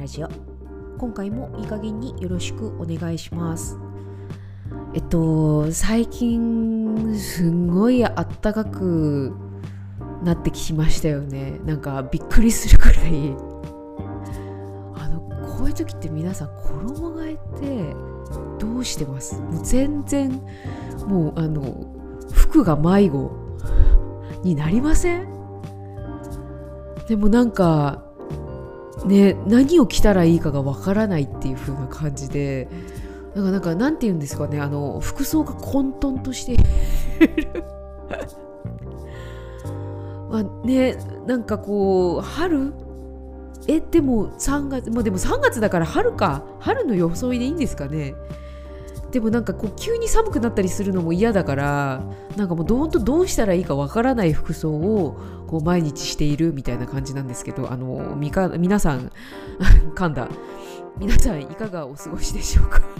[0.00, 0.28] ラジオ。
[0.96, 3.78] 今回もいい加減によろしくお願いします。
[4.94, 9.34] えっと最近すんごいあったかく
[10.24, 11.60] なってきましたよね。
[11.66, 13.36] なんかびっくりするくらい。
[14.96, 15.20] あの
[15.58, 17.94] こういう時って皆さん衣替えって
[18.58, 19.38] どうしてます？
[19.38, 20.30] もう全然
[21.06, 21.94] もうあの
[22.32, 23.30] 服が迷子
[24.44, 25.28] になりません？
[27.06, 28.02] でもなんか
[29.06, 32.68] ね何を着たらいいかがわからないっていう風な感じで
[33.34, 36.64] なんかなんかなんて言うんですかねあの服装が混沌としている。
[40.30, 40.96] まあね
[41.26, 42.72] なんかこう春？
[43.68, 46.42] えでも3月まあでも3月だから春か。
[46.58, 48.14] 春の装いでいいんですかね。
[49.10, 52.02] でもなんかこう急に寒くなったりするのも嫌だから
[52.36, 59.10] なんかもうどんとどうしたらいいかわからない服装をこう毎日しているみたいな感じなんですけどあのみか皆さん
[59.96, 60.28] 噛んだ
[60.98, 62.80] 皆さんいかがお過ごしでしょうか？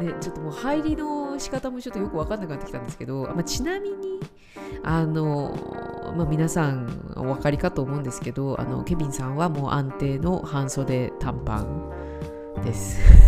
[0.00, 4.20] ね、ちょっともう入りの仕方もちょっとよく分かんなくなってきたんですけど、まあ、ちなみに
[4.84, 13.27] あの、まあ、皆さんお分かりかと思うんですけどあのケビンさんはもう安定の半袖短パンです。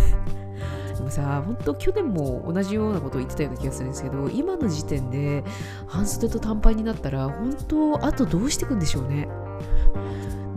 [1.10, 5.44] もさ本当去年も同じようなことを言ってたような気がするんですけど今の時点で
[5.86, 9.28] 半袖と短パンになったら本当あとどうしていくんでしょうね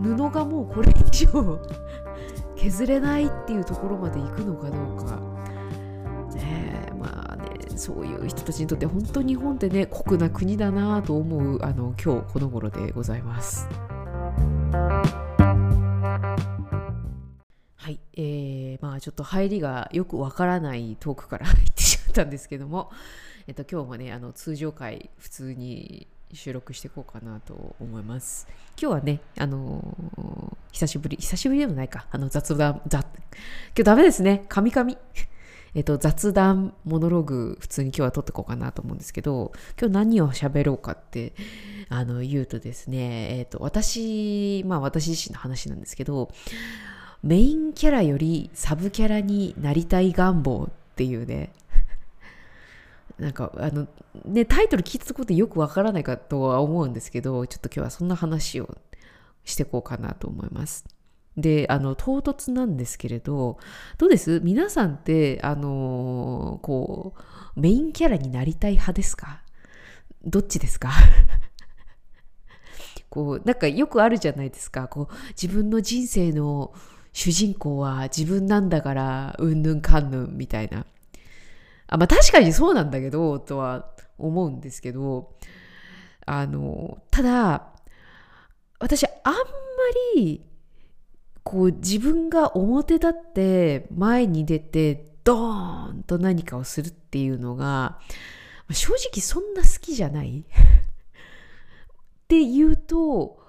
[0.00, 1.58] 布がもうこれ以上
[2.56, 5.20] 削れないっていうところまで行くのかどうか
[6.34, 7.44] ねまあね
[7.76, 13.68] そういう人たちにとって本当日本ってね酷な国だなと思うあの今日この頃でございます。
[18.74, 22.90] えー、まあちょっと入りがよくわからないトークから入ってしまったんですけども、
[23.46, 28.48] えっと、今日もねあの通常回普通に収録していこうかなと思います。
[28.80, 33.12] 今日はね、あのー、久しぶり、久しぶりでもないか、あの雑談、雑、今
[33.76, 34.98] 日ダメですね、カミカミ。
[35.76, 41.34] えっと、雑談、モノログ、普通に今日は撮っていこうかなと思うんですけど、今日何を喋ろうかって、
[41.88, 46.30] あの、言うとですね、えっと、私、まあ私自身の話なんですけど、
[47.24, 51.54] メインキャラよりサブキャラになりたい願望っていうね、
[53.18, 53.88] なんかあの
[54.26, 58.76] ねタイトル聞いたころでよくわからないかとは思うんですけどちょっと今日はそんな話を
[59.42, 60.84] してこうかなと思います。
[61.34, 63.56] であの唐突なんですけれど
[63.96, 64.40] どうです？
[64.44, 67.14] 皆さんってあのこ
[67.56, 69.40] うメインキャラになりたい派ですか？
[70.26, 70.90] どっちですか？
[73.08, 74.88] こうなんかよくあるじゃないですか。
[74.88, 76.74] こう自分の人生の
[77.14, 80.84] 主人公は自分なんだからうんぬんかんぬんみたいな。
[81.86, 85.34] あまあ確かにそうなんだけどとは思うんですけど
[86.26, 87.72] あのただ
[88.78, 89.40] 私あんま
[90.16, 90.44] り
[91.42, 98.00] こう自分が表立って前に出てドーンと何かをするっていうのが
[98.72, 100.44] 正直そんな好きじゃない。
[100.48, 103.43] って言うと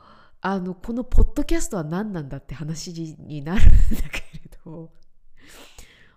[0.47, 3.75] あのこのポッドキャストは何なんだって話になるんだ
[4.11, 4.91] けれど。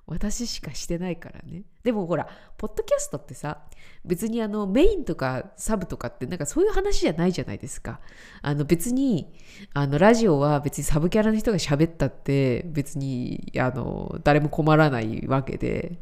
[0.06, 1.64] 私しかしてないからね。
[1.82, 3.58] でもほらポッドキャストってさ
[4.06, 8.00] 別にあのメインとかサブとかってなんかそういう話じゃないじゃないですか。
[8.42, 9.32] あの別に
[9.72, 16.00] あのラジオは別にサブキャラの人が喋ったって別にあの誰も困らないわけで。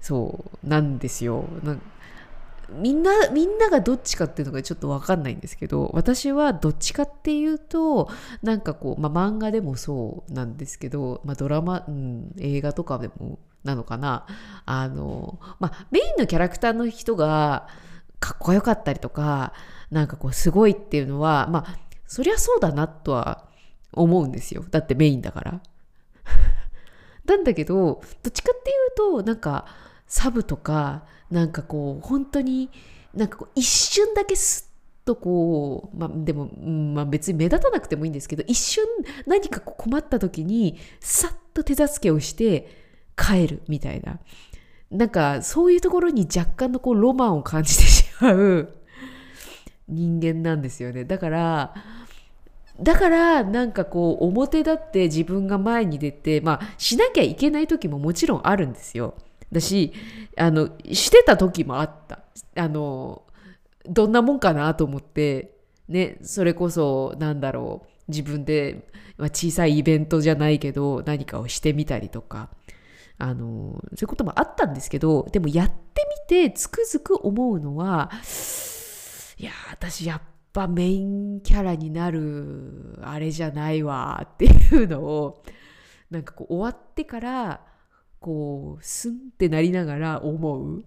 [0.00, 1.48] そうなんですよ。
[1.62, 1.78] な
[2.70, 8.10] みんなみんながどっちかっていうのがちょっと分かんないんですけど私はどっちかっていうと
[8.42, 14.26] なんかこう、まあ、漫画でもそうなんですけど、まあ、ドラマ、うん、映画とかでもなのかな
[14.64, 17.68] あの、まあ、メインのキャラクターの人が
[18.18, 19.52] かっこよかったりとか
[19.90, 23.44] なんかこうすごいっていうのはまあそりゃそうだなとは
[23.92, 25.60] 思うんですよだってメインだから。
[27.26, 29.66] なんだけどどっちかっていうとなんか
[30.06, 32.70] サブとかなんかこう本当に
[33.14, 34.70] なんかこう一瞬だけス
[35.04, 38.84] ッとこう、まあ、でも、まあ、別に目立たなくてもいいんですけど一瞬
[39.26, 42.68] 何か困った時にさっと手助けをして
[43.16, 44.18] 帰るみたいな。
[44.90, 48.72] なんかそういうところに若干のこうロマンを感じてしまう
[49.88, 51.04] 人間なんですよね。
[51.04, 51.74] だから
[52.80, 59.14] だからなんかこう表立って自分が前に出てまあしなきゃいけない時ももちろんあるんですよ。
[59.52, 59.92] だし
[60.36, 62.20] あのしてた時もあった。
[62.56, 63.22] あの
[63.88, 65.56] どんなもんかなと思って
[65.88, 72.50] ねそれこそなんだろう自分で、まあ、小さいイベントじゃないけど何かをしてみたりとか
[73.18, 78.10] あのそういうこともあったんですけどでもやってみてつくづく思うのは
[79.38, 80.22] いや私やっ
[80.52, 85.42] ぱメインキャラになるあれじゃないわっていうのを
[86.10, 87.60] なんかこう終わってから
[88.20, 90.84] こうスンってなりながら思う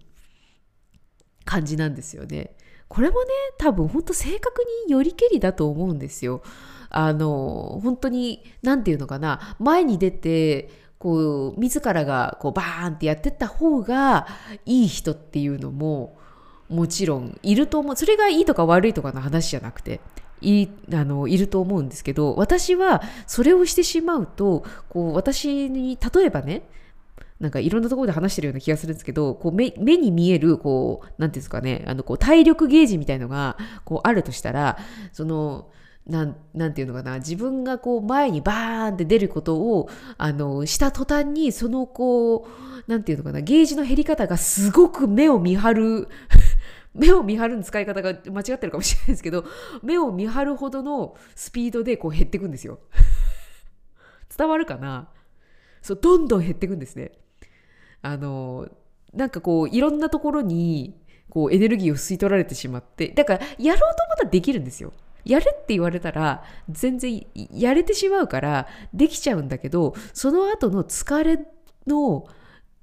[1.44, 2.56] 感じなんですよね。
[2.88, 6.42] これもね多分本当性格によりけりだと思うんですよ。
[6.90, 14.26] あの本当に何て言うのかな前に出てこう自らがこうバーンってやってった方が
[14.66, 16.18] いい人っていうのも
[16.68, 20.00] もちろんいると思うそれがいいとか悪いとかの話じゃなくて
[20.40, 26.68] いあのいると思うんですけど私はそれをしてしまうとこう私に例えばね
[27.40, 34.78] なんかいろんなところで話してるような気がするんですけど、こう目目に見える、こう、なんていうんですかね、あの、こう、体力ゲージみたいのが、こう、あるとしたら、
[35.12, 35.70] その、
[36.06, 39.88] なんなんていうのかな自分がこう前にバーンって出ることを
[40.18, 42.48] あのした途端にそのこ
[42.88, 46.08] うなんていうのかなゲージの減り方がすごく目を見張る
[46.94, 49.44] 目を見張るの使い方が間違ってるかもしれないですけど
[49.82, 52.80] 目を見張るほどのスピードでこう減っていくんですよ。
[54.36, 55.08] 伝わるかな？
[55.82, 57.12] そうどんどん減っていくんですね。
[58.02, 58.68] あの
[59.12, 60.94] なんかこういろんなところに
[61.28, 64.92] こうエネルギーを吸い取られてしまってだからやろうと思ったらできるんですよ
[65.24, 71.38] やれって言われたら全然やれてしまうからできちゃうんだけどその後の疲れ
[71.86, 72.26] の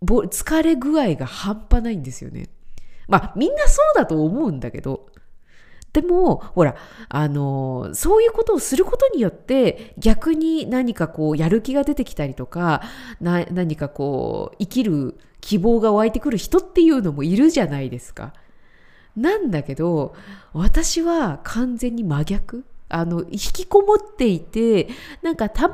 [0.01, 2.49] 疲れ具合が半端ないんですよね。
[3.07, 5.07] まあみんなそうだと思うんだけど
[5.97, 6.75] でもほら
[7.09, 12.83] あのそういうことをすることによって逆に何かこうやる気が出てきたりとか
[13.19, 18.33] 何かこう生きる希望が湧いてくる人っていうのもいるじゃないですか。
[19.15, 20.13] なんだけど
[20.53, 24.89] 私は完全に真逆あの引きこもっていて
[25.23, 25.73] なんかたま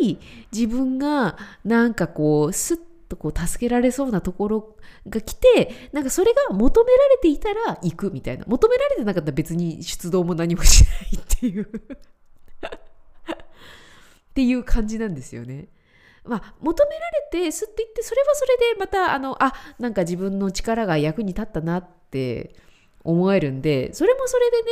[0.00, 0.20] に
[0.52, 4.76] 自分がなんかこうスッとこう助けられそうなところ
[5.08, 11.70] が来てなんかそれが求められていたら行くみたいな求められてなかったら別に出動も何もしないっていう
[13.30, 13.38] っ
[14.34, 15.68] ていう感じなんですよね。
[16.24, 22.56] まあ、求められてすって言ってそれはそれでまたあのあなんか自分の力が役に立ったなって
[23.06, 24.62] 思えるんでそれもそれでね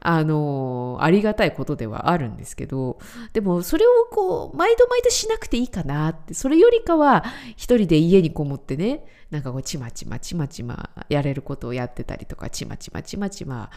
[0.00, 2.98] あのありがたいことではあるんですけど
[3.32, 7.24] でもそれをこう毎度毎度しなくていいかなってそれよりかは
[7.56, 13.70] 一人で家にこもってねなんかこうちまちまちまちまやれることをやってたりとかちまちまちまちま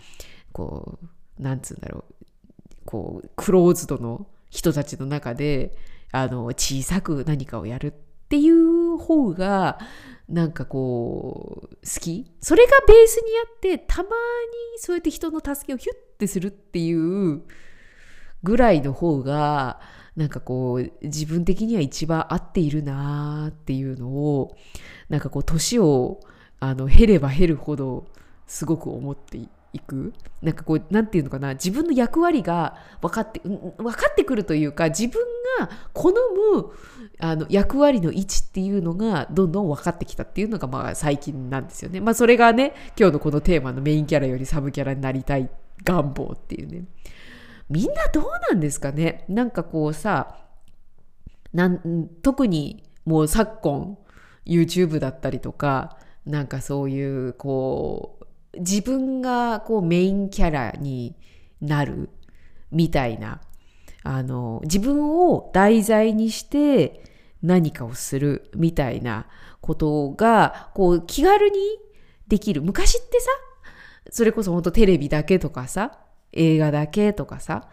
[0.52, 1.00] こ
[1.40, 2.26] うなんつうんだろう
[2.86, 5.76] こうクローズドの人たちの中で
[6.12, 7.92] あの小さく何かをやるっ
[8.30, 9.80] ていう方が
[10.30, 12.32] なんかこう好き？
[12.42, 14.10] それがベースにあってたまに
[14.78, 17.44] そうやって人の助けをヒュッてするっていう
[18.44, 19.80] ぐらいの方が
[20.16, 24.58] なんかこう自分的には一番合っているなっていうのを
[25.10, 26.20] なんかこう年を
[26.60, 28.08] あの減れば減るほど
[28.48, 29.40] すごく思って
[29.74, 30.14] いく？
[30.42, 31.54] なんかこう何て言うのかな？
[31.54, 35.22] 自分の役割が分かって分かってくるというか自分
[35.60, 36.16] が好む
[37.20, 42.00] あの役割の位置っていうのがどんどん分かってきたっていうのがまあ最近なんですよね。
[42.00, 45.50] まあそれがね今日のこのテーマのメインキャラよりサブキャラになりたい
[45.84, 46.86] 願望っていうね。
[47.70, 49.26] みんなどうなんですかね？
[49.28, 50.38] なんかこうさ
[51.54, 53.98] なん特にもう昨今
[54.46, 58.17] YouTube だったりとかなんかそういうこう
[58.60, 61.16] 自分がこうメインキャラに
[61.62, 62.10] なる
[62.72, 63.42] みたいな
[64.04, 67.04] あの自分を題材にして
[67.42, 69.28] 何かをするみたいな
[69.62, 71.58] ことがこう気軽に
[72.28, 72.62] できる。
[72.62, 73.30] 昔ってさ
[74.10, 76.00] それこそ本当テレビだけとかさ
[76.32, 77.68] 映画だけとかさ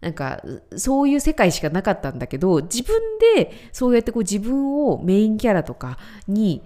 [0.00, 0.42] なんか
[0.76, 3.00] そういう世界しかなかったんだけど自分
[3.34, 6.62] でそうやってこう自分をメインキャラとかに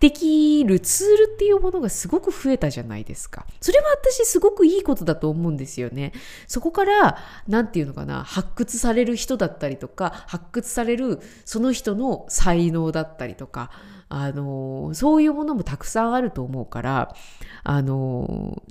[0.00, 3.46] できるツールっていうものがすごく増えたじゃないですか。
[3.60, 6.12] それは私すごくいいことだと思うんですよね。
[6.46, 13.70] そこから、なんていうのかな、発掘される人だったりとか、発掘されるその人の才能だったりとか、
[14.08, 17.14] あの、そういうものもたくさんあると思うから、
[17.64, 18.62] あの、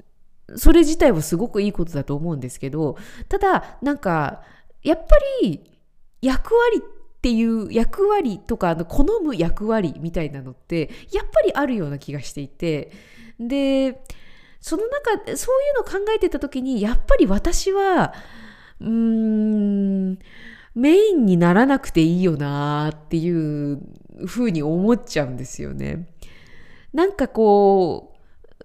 [0.55, 2.97] それ自体はすごくいいことだと思うんですけど、
[3.29, 4.43] ただ、なんか、
[4.83, 5.71] やっぱり
[6.21, 6.94] 役割って
[7.25, 12.91] っていう役割とかあの好む役割みたいなのってやっぱりあるような気がしていて
[13.39, 13.99] で
[14.61, 18.13] その中そういうのを考えてた時にやっぱり私は
[18.79, 20.19] うーん
[20.75, 23.81] メインにならなくていいよなっていう
[24.27, 26.07] ふうに思っちゃうんですよね。
[26.93, 28.13] なんかこ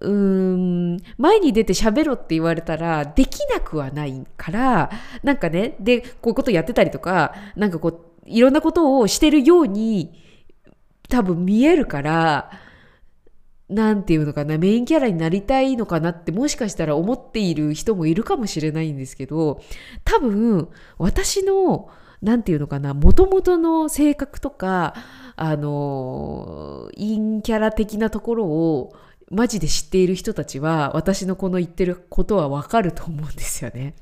[0.01, 4.91] ううーん前に出て喋ろって言われたらできなくはないから
[5.23, 10.21] なんかねでこういうことやってたりとかなんかこういろんなことをしてるように
[11.09, 12.51] 多分見えるから
[13.71, 19.61] なんていうのかな、メインキャラになりたいのかなってもしかしたら思っている人もいるかもしれないんですけど、
[20.03, 21.89] 多分、私の、
[22.21, 24.93] なんていうのかな、もともとの性格とか、
[25.37, 28.93] あの、陰キャラ的なところを、
[29.31, 33.95] マジで知っている人たちは、私のこの言ってることはわかると思うんですよね。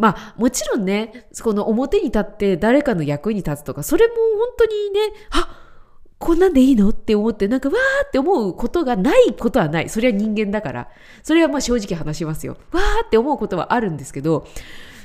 [0.00, 5.58] まあ、もちろんね、この表に立って誰かの役に立つとか、それも本当にね、あ
[6.18, 9.88] こんなんでいいのって思って、なんかわーって思うことがないことはない。
[9.90, 10.88] それは人間だから。
[11.22, 12.56] それはまあ正直話しますよ。
[12.72, 14.46] わーって思うことはあるんですけど、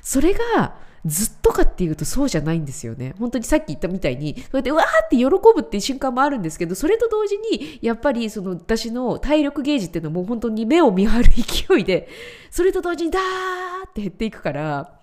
[0.02, 0.76] それが
[1.06, 3.14] ずっとかっていうとそうじゃないんですよね。
[3.20, 12.10] 本当にさっき言ったみたいに、そうやってわーって喜ぶっていう瞬間もあるんですけど、それと同時に、やっぱりその私の体力ゲージっていうのも本当に目を見張る勢いで、
[12.50, 15.00] それと同時にダーって減っていくから、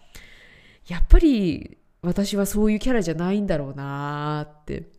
[0.88, 4.90] やっぱり私はそういうキャラじゃないんだろうなーって。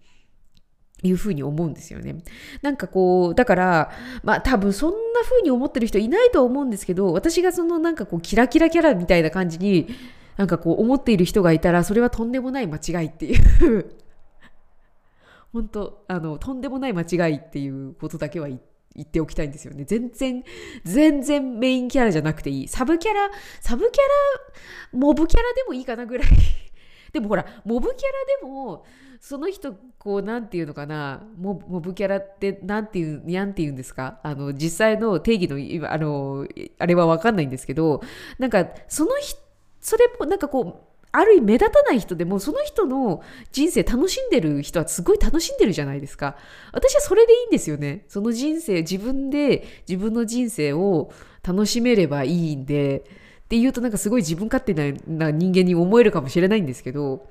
[1.05, 2.15] いうふうに思うんですよね。
[2.61, 3.91] なんかこう、だから、
[4.23, 9.89] まあ多分そんな風に思ってる人いないと思うんですけど、私がそのなんかこうキラキラキャラみたいな感じに、
[10.37, 13.85] なんかこう思っている人がいたら、それはとんでもない間違いっていう
[15.53, 18.59] 本当あの、とんでもない間違いっていうことだけは言
[19.01, 19.83] っておきたいんですよね。
[19.85, 20.43] 全然、
[20.83, 22.67] 全然メインキャラじゃなくていい。
[22.67, 23.29] サブキャラ、
[23.61, 26.27] サブキャラ、モブキャラでもいいかなぐらい
[27.13, 28.83] でもほら、モブキャラでも、
[29.19, 34.19] その人、こう、なんていうのかな、モブキャラって、なんていう、にゃんて言うんですか？
[34.23, 36.47] あの、実際の定義の、あの、
[36.79, 38.01] あれはわかんないんですけど、
[38.39, 39.42] なんか、その人、
[39.83, 43.21] それも、なんかこう、ある意味目立たない人でもその人の
[43.51, 46.37] 人生楽しんでる人はすごい楽しんでるじゃないですか。
[46.71, 48.03] 私はそれでいいんですよね。
[48.07, 51.11] その人生、自分で自分の人生を
[51.43, 53.03] 楽しめればいいんで、
[53.45, 57.27] って言うとなんかすごい自分勝手な人間に思えるかもしれないんですけど、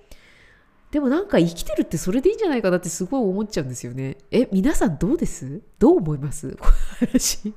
[0.92, 4.18] でもなんか生きてるってそれでいいんじゃないかなってすごい思っちゃうんですよね。
[4.30, 5.60] え、皆さんどうです？
[5.80, 6.50] どう思います？
[6.52, 6.66] こ
[7.00, 7.52] の話。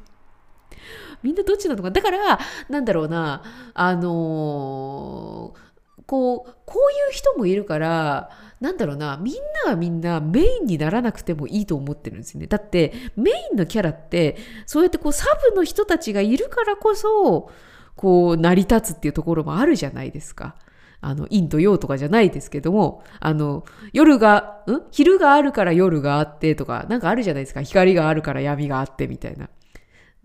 [1.23, 3.43] みんなどっちなのかだから、なんだろうな、
[3.73, 8.29] あのー、こう、こういう人もいるから、
[8.61, 12.47] なんだろうな、みんながみんなメインにならなくてもいいと思ってるんですよね。
[12.47, 17.49] だって、メインのキャラって、そうやってこう、サブの人たちがいるからこそ、
[17.95, 20.55] こう、成り立つっていうところもあるじゃないですか。
[21.01, 24.81] あの、陰と陽とかじゃないですけども、あの、夜が、ん？
[24.91, 27.61] 昼があるから夜があってとか、なんかあるじゃないですか。
[27.61, 29.49] 光があるから闇があってみたいな。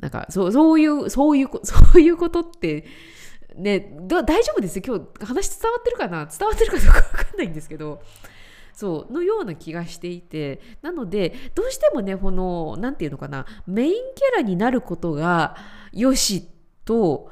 [0.01, 2.85] なんか、そう、そういう、そういう、そういうことって、
[3.55, 4.83] ね、大丈夫ですよ。
[4.87, 6.27] 今日話伝わってるかな？
[6.27, 8.03] 伝わってるかどうかわかんないんですけど、
[8.73, 15.57] そう、のような気がしていて、なので、どうしてもね、この、なんていうのかな、メインキャラになることが、
[15.93, 16.49] よし
[16.85, 17.31] と、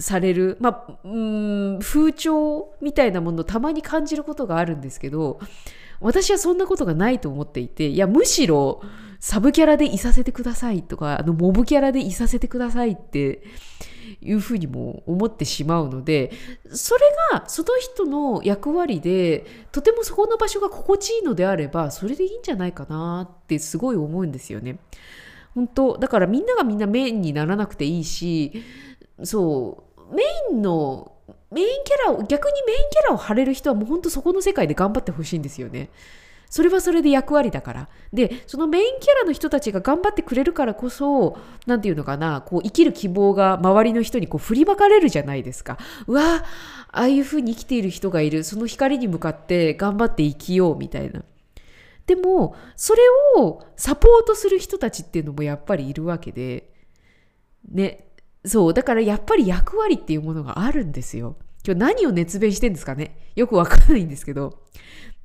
[0.00, 0.98] される、まあ、
[1.82, 5.40] 風潮みたいなものをたまに感じることがあるんですけど
[6.00, 7.88] 私はそんなことがないと思っていて。
[7.88, 8.80] いやむしろ
[9.20, 13.42] サブキャラでいさせてくださいとかあのモブキャラでいさせてくださいって
[14.20, 16.30] いうふうにも思ってしまうので
[16.70, 17.00] それ
[17.32, 24.78] がその人の役割でとてもそこの場所が心地いいのであればそれでいいんじゃないかなってすごい思うんですよね。
[25.54, 28.62] 本当だからみんながみんなメインにならなくていいし
[29.24, 30.22] そうメ
[30.52, 31.12] インの
[31.50, 35.90] メインキャラを逆にメインキャラを張れる人はもうほんとそこの世界で頑張ってほしいんですよね。
[36.50, 37.88] それはそれで役割だから。
[38.12, 45.78] で、そのメインキャラの人たちが頑張ってくれるからこそ、何て言うのかな、こう生きる希望が周りの人にこう振りまかれるじゃないですか。
[46.06, 46.44] うわ
[46.90, 48.44] ああいう風に生きている人がいる。
[48.44, 51.22] その光に向かって頑張って生きようみたいな。
[52.06, 53.02] でも、それ
[53.36, 56.72] をサポートする人たちっていうのもやっぱりいるわけで、
[57.70, 58.06] ね、
[58.46, 61.36] そう、だからやっぱり役割っていうものがあるんですよ。
[61.66, 64.62] 今日何を熱弁してんですかねよくわかんないんですけど。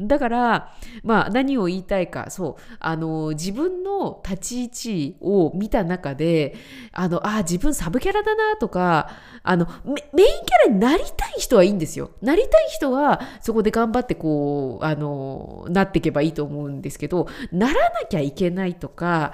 [0.01, 0.73] だから、
[1.03, 6.55] まあ何を言いたいか、そう、あの、自分の立ち位置を見た中で、
[6.91, 9.09] あの、あ、自分サブキャラだなとか、
[9.43, 12.11] あのメ、インキャラになりたい人はいいんですよ。
[12.21, 19.33] なりたい人はそこで頑張ってこう、あの、なっていけばいいと思うんですけど、ならなきゃいけないとか、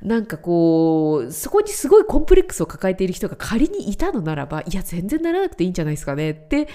[0.00, 6.68] なんかこう、そこにすごいコンプレックスを抱えている人が仮にいたのならば、いや、全然ならなくていいんじゃないですかねって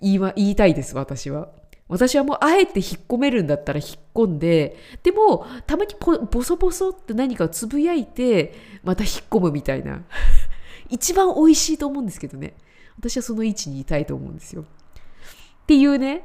[0.00, 1.48] 言い言いたいです、私は。
[1.88, 5.94] 私はもうあえて引っ込めるんだったら引っ込んで、でも、たまに
[6.30, 10.02] ボソボソって何かをつぶやいて、また引っ込むみたいな。
[10.90, 12.54] 一番美味しいと思うんですけどね。
[12.98, 14.62] 私はその位置にいたいと思うんですよ。
[14.62, 16.24] っていうね。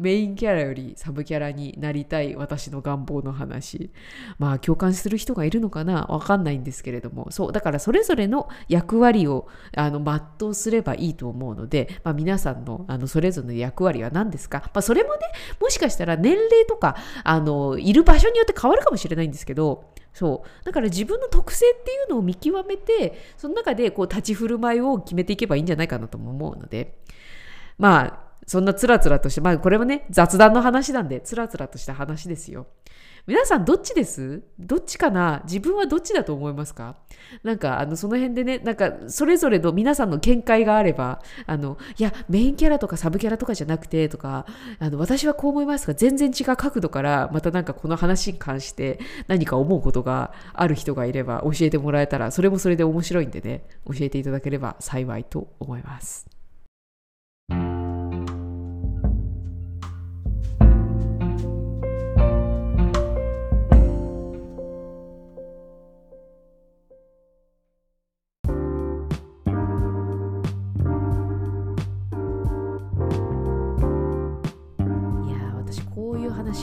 [0.00, 3.90] メインキャラよりサブキャラになりたい私の願望の話。
[4.38, 6.06] まあ共感する人がいるのかな？
[6.08, 7.30] わかんないんですけれども。
[7.30, 15.20] そうだからそれぞれの役割をあの全うすればいいと思うので、まあ、皆さんのあのそれぞれの役割は何ですか、まあ、それもね
[15.60, 20.64] もしかしたら年齢とかあのいる場所によって変わるかもしれないんですけどそう。
[20.64, 26.98] だから自分の特性っていうのを見極めてその中でこう立ち振る舞いを決めていけばいいんじゃないかなとも思うので。
[27.76, 32.66] まあそんなつらつらとしてまあこれもね雑談の話なんでつらつらとした話ですよ。
[33.24, 34.42] 皆さんどっちです？
[34.58, 35.42] どっちかな？
[35.44, 36.96] 自分はどっちだと思いますか？
[37.44, 44.46] なんかあのその辺でねなんかそれぞれの皆さんの見解があればあのいやメインキャラとかサブキャラとかじゃなくてとか
[44.80, 56.39] あの私はこう思いますが全然違う角度からまたなんかこの話に関して何か思うことがある人がいれば教えてもらえたらそれもそれで面白いんでね教えていただければ幸いと思います。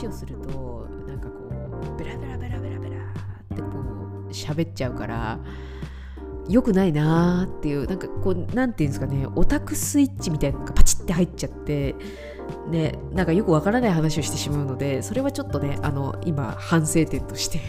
[0.08, 1.34] をするとなんかこ
[1.96, 5.38] うベラベラベラベラベラってこう喋っちゃうから
[6.48, 11.94] 良くないなーっていうなんかこう何て言うんですかねオタクスイッチみたいなのがパチッて入っちゃって
[12.70, 17.60] ねなんかよくわからない話をしてしまうのでそれはちょっとねあの今反省点として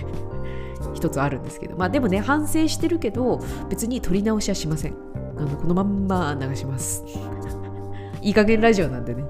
[0.95, 4.93] 一つあるんですけどまあでもね反省してるけど別に取り直しはしません。
[5.37, 7.03] あのこのまんま流します。
[8.21, 9.23] いい加減ラジオなんでね。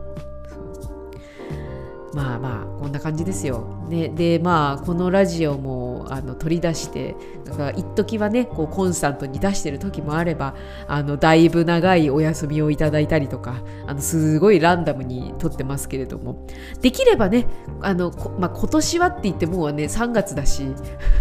[2.14, 3.68] まあまあこんな感じですよ。
[3.88, 10.56] ね、でまあこのラジオもあの取り出してだから一時はねこうコンスタントに出してる時もあれば
[10.88, 16.48] あのだいぶ長いお休みをいただいたりとかあのすごいランダムに撮ってますけれども
[16.82, 17.46] できればね
[17.82, 20.64] あの、まあ、今年はって言ってもうね3月だし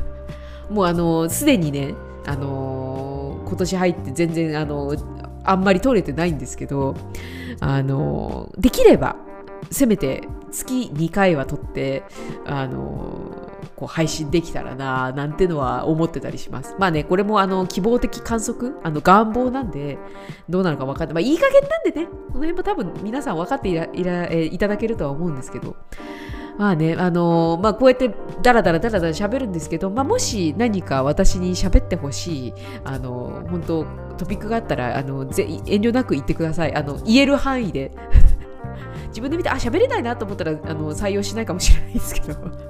[0.71, 1.95] もうあのすでにね
[2.27, 4.95] あの今年入って全然あの
[5.45, 6.95] あんまり撮れてないんですけど
[7.61, 9.17] あのできれば
[9.71, 10.23] せめて
[10.59, 12.03] 月2回は撮って
[12.45, 16.75] あのこう配信できたらななんてのは思ってたりします。
[16.79, 18.77] まあねこれもあの希望的観測？
[18.83, 19.99] あの願望なんで
[20.49, 21.15] どうなのか分かんない。
[21.15, 22.07] まあいい加減なんでね。
[22.07, 25.77] この辺も多分皆さん分かっていらいら、えいただけるとは思うんですけど。
[26.59, 32.55] まあね、あのー、まあこうやってダラダラダラダラ喋るんですけど、まあもし何か私に喋ってほしい、
[32.85, 33.87] あのー、本当
[34.19, 36.75] トピックがあったら、あのぜ遠慮なく言ってください。
[36.75, 37.93] あの、言える範囲で。
[39.09, 42.68] 自分で見てあ喋れないなと思ったらあの採用しないかもしれないですけど。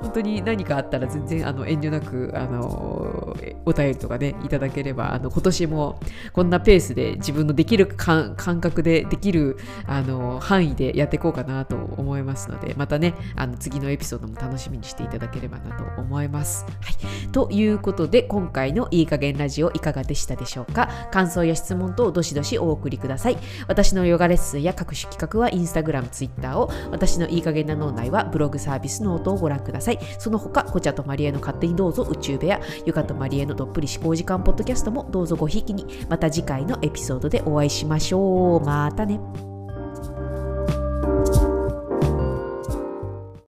[0.00, 5.98] 本当に何かあったら全然あの遠慮なくあのお便りとかねいただければあの今年も
[6.32, 16.64] こんなペースで自分のできる感覚でできるあの範囲でやっていこうかなと思いますのでまたねあの次のエピソードも楽しみにしていただければなと思います。
[16.64, 20.88] はい、ということで今回のいい加減ラジオいかがでしたでしょうか？
[21.10, 23.38] 感想や質問等どしどしお送りください。
[23.68, 29.93] 私のヨガレッスンや各種企画はインスタグラム、ツイッターを私のいい加減な脳内はブログサービスノートをご覧ください。
[29.94, 29.98] い。
[30.18, 35.86] その他コチャとマリエの勝手にどうぞ宇宙部屋ゆかとマリエのどっぷり思考時間ポッドキャストもどうぞごひいきに。
[36.08, 38.60] また次回のエピソードでお会いしましょう。
[38.64, 39.53] またね。